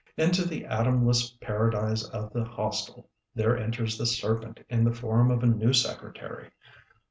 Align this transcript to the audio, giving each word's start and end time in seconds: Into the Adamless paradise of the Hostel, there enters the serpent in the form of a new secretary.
Into 0.17 0.47
the 0.47 0.63
Adamless 0.63 1.39
paradise 1.41 2.03
of 2.05 2.33
the 2.33 2.43
Hostel, 2.43 3.07
there 3.35 3.55
enters 3.55 3.99
the 3.99 4.07
serpent 4.07 4.59
in 4.67 4.83
the 4.83 4.95
form 4.95 5.29
of 5.29 5.43
a 5.43 5.45
new 5.45 5.73
secretary. 5.73 6.49